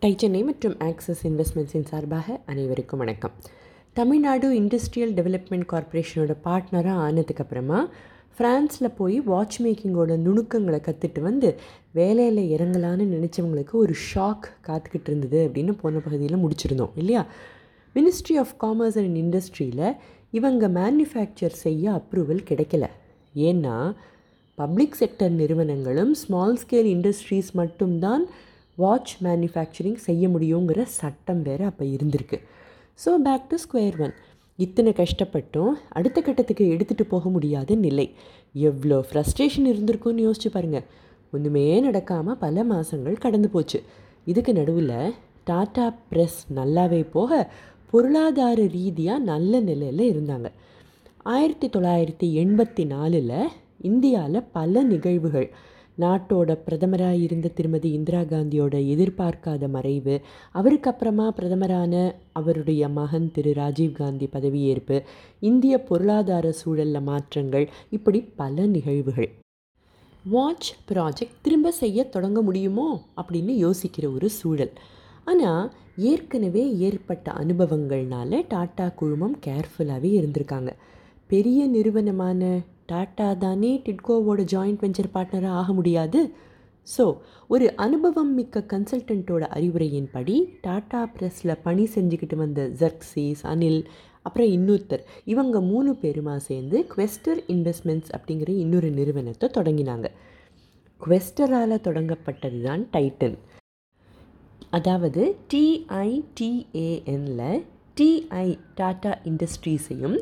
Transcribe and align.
Tie 0.00 0.14
Chennai 0.16 0.42
மற்றும் 0.42 0.80
axis 0.80 1.26
இன்வெஸ்ட்மெண்ட்ஸின் 1.26 1.84
சார்பாக 1.84 2.40
அனைவருக்கும் 2.46 2.98
வணக்கம். 2.98 3.30
தமிழ்நாடு 3.92 4.60
இண்டஸ்ட்ரியல் 4.60 5.12
டெவலப்மெண்ட் 5.12 5.66
கார்ப்பரேஷனோட 5.72 6.36
பார்ட்னராக 6.44 6.94
ஆனதுக்கப்புறமா 7.06 7.90
ஃப்ரான்ஸில் 8.38 8.94
போய் 8.96 9.20
வாட்ச் 9.20 9.62
மேக்கிங்கோட 9.62 10.16
நுணுக்கங்களை 10.16 10.80
கற்றுட்டு 10.80 11.20
வந்து 11.20 11.58
வேலையில் 11.92 12.58
இறங்கலான்னு 12.58 13.06
நினச்சவங்களுக்கு 13.14 13.70
ஒரு 13.70 13.94
ஷாக் 14.14 14.46
காத்துக்கிட்டு 14.66 15.06
இருந்தது 15.06 15.48
அப்படின்னு 15.48 15.78
போன 15.80 15.98
பகுதியில் 15.98 16.44
முடிச்சிருந்தோம் 16.44 16.90
இல்லையா? 16.94 17.26
மினிஸ்ட்ரி 17.94 18.38
ஆஃப் 18.38 18.54
காமர்ஸ் 18.60 18.98
அண்ட் 18.98 19.16
இண்டஸ்ட்ரியில் 19.16 19.96
இவங்க 20.30 20.68
மேனுஃபேக்சர் 20.68 21.56
செய்ய 21.64 21.90
அப்ரூவல் 21.90 22.44
கிடைக்கல. 22.50 22.86
ஏன்னா 23.34 23.94
பப்ளிக் 24.54 24.96
செக்டர் 25.00 25.30
நிறுவனங்களும் 25.30 26.14
ஸ்மால் 26.14 26.58
ஸ்கேல் 26.62 26.90
இண்டஸ்ட்ரீஸ் 26.96 27.52
மட்டும்தான் 27.52 28.26
வாட்ச் 28.80 29.12
மேனுஃபேக்சரிங் 29.24 30.00
செய்ய 30.08 30.24
முடியுங்கிற 30.34 30.82
சட்டம் 30.98 31.42
வேறு 31.48 31.64
அப்போ 31.70 31.84
இருந்திருக்கு. 31.96 32.38
So 33.04 33.12
back 33.26 33.48
to 33.50 33.56
square 33.64 33.98
one 34.04 34.14
இத்தனை 34.58 34.92
கஷ்டப்பட்டும் 35.00 35.74
அடுத்த 35.98 36.18
கட்டத்துக்கு 36.20 36.64
எடுத்துகிட்டு 36.74 37.04
போக 37.12 37.28
முடியாத 37.34 37.74
நிலை 37.84 38.06
எவ்வளோ 38.68 38.98
ஃப்ரஸ்ட்ரேஷன் 39.08 39.68
இருந்திருக்கும்னு 39.72 40.26
யோசிச்சு 40.26 40.50
பாருங்கள் 40.54 40.86
ஒன்றுமே 41.32 41.64
நடக்காமல் 41.86 42.38
பல 42.44 42.64
மாதங்கள் 42.70 43.22
கடந்து 43.24 43.48
போச்சு. 43.54 43.78
இதுக்கு 44.30 44.52
நடுவில் 44.58 44.96
டாடா 45.48 45.86
ப்ரெஸ் 46.10 46.40
நல்லாவே 46.58 47.02
போக 47.16 47.38
பொருளாதார 47.92 48.58
ரீதியாக 48.74 49.26
நல்ல 49.30 49.60
நிலையில் 49.68 50.02
இருந்தாங்க. 50.12 50.48
ஆயிரத்தி 51.34 51.68
தொள்ளாயிரத்தி 51.74 52.26
எண்பத்தி 52.42 52.84
நாலில் 52.94 53.32
இந்தியாவில் 53.88 54.48
பல 54.56 54.82
நிகழ்வுகள் 54.92 55.48
நாட்டோட 56.00 56.58
பிரதமராக 56.66 57.20
இருந்த 57.20 57.48
திருமதி 57.48 57.90
இந்திரா 57.92 58.20
காந்தியோட 58.20 58.74
எதிர்பார்க்காத 58.92 59.68
மறைவு 59.68 60.20
அவருக்கு 60.50 60.90
அப்புறமா 60.90 61.32
பிரதமரான 61.36 61.94
அவருடைய 62.32 62.88
மகன் 62.88 63.30
திரு 63.32 63.54
ராஜீவ் 63.54 63.92
காந்தி 63.92 64.28
பதவியேற்பு 64.32 65.02
இந்திய 65.40 65.82
பொருளாதார 65.82 66.52
சூழலில் 66.52 67.02
மாற்றங்கள் 67.02 67.66
இப்படி 67.90 68.20
பல 68.36 68.66
நிகழ்வுகள். 68.66 69.30
வாட்ச் 70.24 70.72
ப்ராஜெக்ட் 70.88 71.38
திரும்ப 71.42 71.70
செய்ய 71.72 72.04
தொடங்க 72.04 72.42
முடியுமோ? 72.42 72.88
அப்படின்னு 73.16 73.54
யோசிக்கிற 73.66 74.14
ஒரு 74.14 74.30
சூழல். 74.30 74.72
ஆனால் 75.24 75.72
ஏற்கனவே 75.96 76.76
ஏற்பட்ட 76.76 77.32
அனுபவங்கள்னால 77.32 78.42
டாட்டா 78.50 78.94
குழுமம் 78.94 79.36
கேர்ஃபுல்லாகவே 79.46 80.10
இருந்திருக்காங்க. 80.20 80.70
பெரிய 81.26 81.66
நிறுவனமான 81.66 82.40
டாட்டா 82.92 83.26
தானே 83.44 83.72
டிட்கோவோட 83.86 84.40
ஜாயிண்ட் 84.52 84.82
வெஞ்சர் 84.84 85.14
பார்ட்னராக 85.14 85.58
ஆக 85.60 85.72
முடியாது. 85.72 86.20
ஸோ 86.88 87.04
ஒரு 87.54 87.66
அனுபவம் 87.76 88.32
மிக்க 88.34 88.64
கன்சல்டண்ட்டோட 88.72 89.42
அறிவுரையின்படி 89.56 90.36
டாட்டா 90.66 91.00
ப்ரெஸ்ஸில் 91.16 91.60
பணி 91.62 91.84
செஞ்சுக்கிட்டு 91.94 92.36
வந்த 92.36 92.62
ஜர்க்சீஸ் 92.80 93.42
அனில் 93.52 93.80
அப்புறம் 94.26 94.50
இன்னொருத்தர். 94.56 95.04
இவங்க 95.24 95.60
மூணு 95.70 95.90
பேருமா 96.02 96.34
சேர்ந்து 96.48 96.78
குவெஸ்டர் 96.92 97.40
இன்வெஸ்ட்மெண்ட்ஸ் 97.54 98.10
அப்படிங்கிற 98.16 98.50
இன்னொரு 98.64 98.90
நிறுவனத்தை 98.90 99.48
தொடங்கினாங்க. 99.58 100.08
குவெஸ்டரால் 101.00 101.84
தொடங்கப்பட்டது 101.86 102.58
தான் 102.62 102.82
டைட்டன் 102.94 103.36
அதாவது 104.78 105.22
டிஐடிஏஎனில் 105.52 107.46
டிஐ 108.00 108.46
டாடா 108.78 109.10
இண்டஸ்ட்ரீஸையும் 109.30 110.14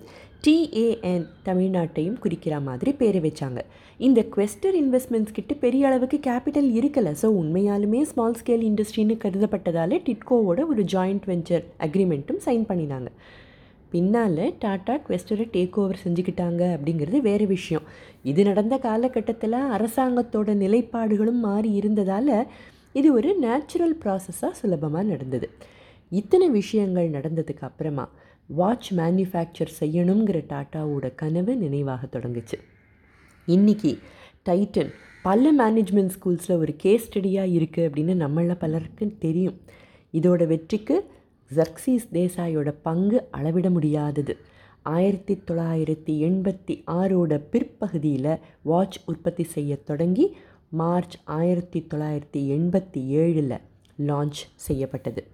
டிஏஎன் 0.44 1.26
தமிழ்நாட்டையும் 1.48 2.16
குறிக்கிற 2.22 2.54
மாதிரி 2.68 2.90
பேரை 3.00 3.20
வச்சாங்க. 3.26 3.60
இந்த 4.06 4.20
குவெஸ்டர் 4.34 4.76
இன்வெஸ்ட்மெண்ட்ஸ் 4.80 5.34
கிட்ட 5.36 5.52
பெரிய 5.64 5.82
அளவுக்கு 5.88 6.18
கேபிட்டல் 6.28 6.70
இருக்கலை. 6.78 7.12
ஸோ 7.22 7.28
உண்மையாலுமே 7.40 8.00
ஸ்மால் 8.10 8.36
ஸ்கேல் 8.40 8.64
இண்டஸ்ட்ரின்னு 8.70 9.16
கருதப்பட்டதால் 9.24 9.96
டிட்கோவோட 10.08 10.66
ஒரு 10.72 10.84
ஜாயிண்ட் 10.94 11.28
வெஞ்சர் 11.32 11.64
அக்ரிமெண்ட்டும் 11.86 12.42
சைன் 12.46 12.66
பண்ணினாங்க. 12.70 13.10
பின்னால் 13.94 14.42
டாட்டா 14.64 14.96
குவெஸ்டரை 15.06 15.48
டேக் 15.56 15.80
ஓவர் 15.82 16.02
செஞ்சுக்கிட்டாங்க 16.04 16.62
அப்படிங்கிறது 16.76 17.20
வேறு 17.30 17.46
விஷயம். 17.56 17.86
இது 18.32 18.42
நடந்த 18.50 18.76
காலகட்டத்தில் 18.88 19.60
அரசாங்கத்தோட 19.78 20.52
நிலைப்பாடுகளும் 20.64 21.42
மாறி 21.48 21.72
இருந்ததால் 21.80 22.36
இது 23.00 23.08
ஒரு 23.18 23.32
நேச்சுரல் 23.46 23.98
ப்ராசஸாக 24.04 24.54
சுலபமாக 24.60 25.06
நடந்தது. 25.14 25.48
இத்தனை 26.10 26.50
விஷயங்கள் 26.50 27.10
நடந்ததுக்கு 27.10 27.60
அப்புறமா 27.60 28.10
வாட்ச் 28.46 28.94
மேனுஃபேக்சர் 28.94 29.74
செய்யணுங்கிற 29.80 30.38
டாட்டாவோட 30.48 31.14
கனவு 31.14 31.56
நினைவாக 31.56 32.18
தொடங்குச்சு. 32.18 32.58
இன்றைக்கி 33.46 33.98
டைட்டன் 34.48 34.92
பல 35.22 35.52
மேனேஜ்மெண்ட் 35.58 36.10
ஸ்கூல்ஸில் 36.18 36.56
ஒரு 36.56 36.76
கேஸ் 36.76 37.10
ஸ்டடியாக 37.10 37.54
இருக்குது 37.58 37.88
அப்படின்னு 37.88 38.14
நம்மள 38.24 38.54
பலருக்கு 38.58 39.16
தெரியும். 39.18 39.60
இதோட 40.12 40.46
வெற்றிக்கு 40.46 41.10
ஜர்க்சீஸ் 41.54 42.06
தேசாயோட 42.12 42.74
பங்கு 42.82 43.28
அளவிட 43.30 43.70
முடியாதது. 43.70 44.36
ஆயிரத்தி 44.82 45.42
தொள்ளாயிரத்தி 45.50 46.12
எண்பத்தி 46.28 46.82
ஆறோட 46.86 47.42
பிற்பகுதியில் 47.50 48.36
வாட்ச் 48.62 48.96
உற்பத்தி 49.06 49.44
செய்ய 49.44 49.76
தொடங்கி 49.76 50.36
மார்ச் 50.68 51.16
ஆயிரத்தி 51.24 51.86
தொள்ளாயிரத்தி 51.94 52.36
எண்பத்தி 52.36 53.02
ஏழில் 53.20 53.60
லான்ச் 53.98 54.40
செய்யப்பட்டது. 54.54 55.26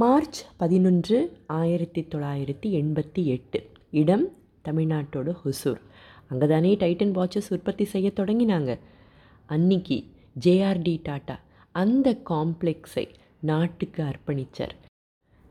மார்ச் 0.00 0.38
பதினொன்று 0.56 1.16
ஆயிரத்தி 1.46 2.06
தொள்ளாயிரத்தி 2.10 2.68
எண்பத்தி 2.80 3.24
எட்டு. 3.24 3.58
இடம் 3.90 4.24
தமிழ்நாட்டோட 4.64 5.34
ஹொசூர். 5.40 5.80
அங்கே 6.28 6.46
தானே 6.46 6.74
டைட்டன் 6.74 7.14
வாட்சஸ் 7.16 7.48
உற்பத்தி 7.48 7.84
செய்ய 7.84 8.12
தொடங்கினாங்க. 8.20 8.78
அன்னைக்கு 9.46 10.04
ஜேஆர்டி 10.44 10.94
டாட்டா 11.08 11.36
அந்த 11.72 12.10
காம்ப்ளெக்ஸை 12.30 13.06
நாட்டுக்கு 13.40 14.02
அர்ப்பணித்தார் 14.02 14.74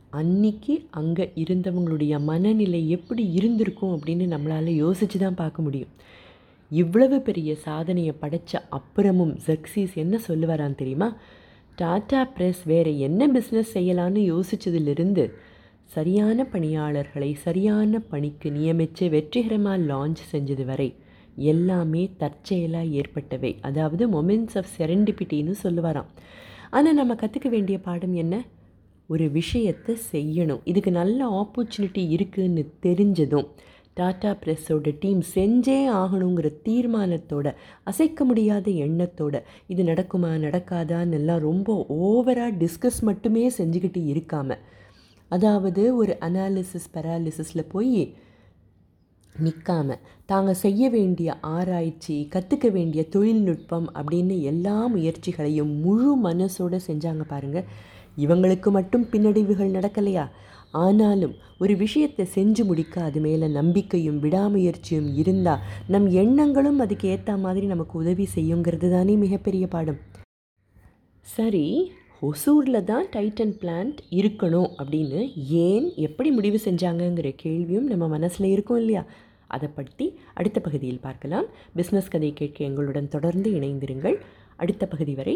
அன்னைக்கு 0.09 0.75
அங்கே 0.89 1.31
இருந்தவங்களுடைய 1.35 2.19
மனநிலை 2.19 2.89
எப்படி 2.89 3.31
இருந்திருக்கும் 3.31 3.95
அப்படின்னு 3.95 4.27
நம்மளால் 4.35 4.71
யோசித்து 4.75 5.19
தான் 5.19 5.39
பார்க்க 5.43 5.61
முடியும். 5.61 5.93
இவ்வளவு 6.71 7.19
பெரிய 7.21 7.55
சாதனையை 7.55 8.13
படைத்த 8.13 8.63
அப்புறமும் 8.77 9.35
ஜக்சீஸ் 9.47 9.95
என்ன 9.95 10.19
சொல்லுவாரான்னு 10.27 10.75
தெரியுமா? 10.75 11.09
டாடா 11.79 12.31
ப்ரெஸ் 12.35 12.61
வேறு 12.65 12.99
என்ன 12.99 13.27
பிஸ்னஸ் 13.27 13.73
செய்யலான்னு 13.73 14.21
யோசித்ததிலிருந்து 14.31 15.23
சரியான 15.83 16.45
பணியாளர்களை 16.45 17.33
சரியான 17.33 17.99
பணிக்கு 17.99 18.49
நியமித்து 18.49 19.09
வெற்றிகரமாக 19.09 19.83
லான்ச் 19.83 20.23
செஞ்சது 20.31 20.65
வரை 20.65 20.95
எல்லாமே 21.35 22.03
தற்செயலாக 22.17 22.85
ஏற்பட்டவை. 22.85 23.51
அதாவது 23.61 24.03
மொமெண்ட்ஸ் 24.07 24.55
ஆஃப் 24.55 24.71
செரண்டிபிட்டின்னு 24.77 25.53
சொல்லுவாராம். 25.63 26.09
ஆனால் 26.69 26.93
நம்ம 26.93 27.13
கற்றுக்க 27.13 27.49
வேண்டிய 27.49 27.79
பாடம் 27.79 28.13
என்ன? 28.13 28.35
ஒரு 29.07 29.31
விஷயத்தை 29.31 29.97
செய்யணும். 30.11 30.61
இதுக்கு 30.63 30.91
நல்ல 30.91 31.19
ஆப்பர்ச்சுனிட்டி 31.41 32.05
இருக்குதுன்னு 32.15 32.65
தெரிஞ்சதும் 32.81 33.47
டாடா 33.97 34.31
ப்ரெஸ்ஸோட 34.41 34.91
டீம் 34.99 35.21
செஞ்சே 35.33 35.79
ஆகணுங்கிற 35.95 36.47
தீர்மானத்தோட 36.63 37.47
அசைக்க 37.83 38.25
முடியாத 38.25 38.67
எண்ணத்தோட 38.85 39.35
இது 39.67 39.83
நடக்குமா 39.83 40.31
நடக்காதான்னு 40.39 41.13
எல்லாம் 41.13 41.41
ரொம்ப 41.41 41.75
ஓவராக 41.99 42.57
டிஸ்கஸ் 42.57 43.01
மட்டுமே 43.01 43.43
செஞ்சுக்கிட்டு 43.57 44.03
இருக்காமல் 44.05 44.63
அதாவது 45.31 45.83
ஒரு 45.95 46.13
அனாலிசிஸ் 46.21 46.93
பெராலிசிஸில் 46.93 47.69
போய் 47.69 48.01
நிற்காம 49.35 49.95
தாங்க 50.25 50.51
செய்ய 50.57 50.83
வேண்டிய 50.89 51.29
ஆராய்ச்சி 51.49 52.15
கற்றுக்க 52.35 52.67
வேண்டிய 52.71 53.01
தொழில்நுட்பம் 53.09 53.87
அப்படின்னு 53.93 54.35
எல்லா 54.43 54.77
முயற்சிகளையும் 54.87 55.73
முழு 55.81 56.11
மனசோடு 56.23 56.77
செஞ்சாங்க 56.87 57.25
பாருங்கள் 57.27 57.67
இவங்களுக்கு 58.17 58.69
மட்டும் 58.69 59.05
பின்னடைவுகள் 59.11 59.75
நடக்கலையா? 59.77 60.25
ஆனாலும் 60.71 61.35
ஒரு 61.59 61.73
விஷயத்தை 61.75 62.23
செஞ்சு 62.35 62.63
முடிக்க 62.63 63.03
அது 63.03 63.19
மேலே 63.19 63.47
நம்பிக்கையும் 63.47 64.21
விடாமுயற்சியும் 64.23 65.09
இருந்தால் 65.15 65.63
நம் 65.87 66.07
எண்ணங்களும் 66.23 66.79
அதுக்கு 66.79 67.07
ஏற்ற 67.07 67.37
மாதிரி 67.37 67.65
நமக்கு 67.65 67.95
உதவி 67.99 68.27
செய்யுங்கிறது 68.35 68.89
தானே 68.91 69.15
மிகப்பெரிய 69.15 69.67
பாடம். 69.67 69.99
சரி 71.21 71.91
ஒசூரில் 72.21 72.83
தான் 72.83 73.07
டைட்டன் 73.15 73.55
பிளான்ட் 73.61 73.97
இருக்கணும் 74.19 74.69
அப்படின்னு 74.79 75.19
ஏன் 75.65 75.87
எப்படி 75.95 76.31
முடிவு 76.31 76.59
செஞ்சாங்கங்கிற 76.65 77.31
கேள்வியும் 77.35 77.87
நம்ம 77.87 78.07
மனசில் 78.07 78.47
இருக்கும் 78.47 78.77
இல்லையா? 78.77 79.05
அதை 79.47 79.69
பற்றி 79.75 80.05
அடுத்த 80.33 80.59
பகுதியில் 80.59 80.99
பார்க்கலாம். 80.99 81.45
பிஸ்னஸ் 81.75 82.11
கதை 82.11 82.33
கேட்க 82.33 82.65
எங்களுடன் 82.65 83.07
தொடர்ந்து 83.07 83.51
இணைந்திருங்கள். 83.51 84.17
அடுத்த 84.55 84.83
பகுதி 84.87 85.13
வரை 85.13 85.35